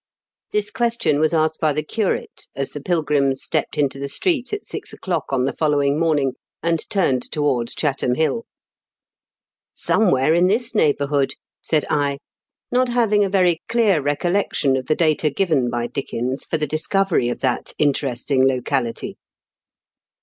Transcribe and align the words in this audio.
"This 0.51 0.71
question 0.71 1.19
was 1.19 1.31
asked 1.31 1.59
by 1.59 1.73
the 1.73 1.83
curate 1.83 2.47
as 2.55 2.71
the 2.71 2.81
pUgrims 2.81 3.43
stepped 3.43 3.77
into 3.77 3.99
the 3.99 4.07
street 4.07 4.51
at 4.51 4.65
six 4.65 4.91
o'clock 4.93 5.25
on 5.29 5.45
the 5.45 5.53
following 5.53 5.99
morning, 5.99 6.33
and 6.63 6.89
turned 6.89 7.21
towards 7.31 7.75
Chatham 7.75 8.15
Hill." 8.15 8.47
Somewhere 9.75 10.33
in 10.33 10.47
this 10.47 10.73
neighbourhood," 10.73 11.33
said 11.61 11.85
I, 11.87 12.17
not 12.71 12.89
having 12.89 13.23
a 13.23 13.29
very 13.29 13.61
clear 13.69 14.01
recollection 14.01 14.75
of 14.75 14.87
the 14.87 14.95
data 14.95 15.29
given 15.29 15.69
by 15.69 15.85
Dickens 15.85 16.45
for 16.45 16.57
the 16.57 16.65
discovery 16.65 17.29
of 17.29 17.41
that 17.41 17.73
interesting 17.77 18.47
locality. 18.47 19.19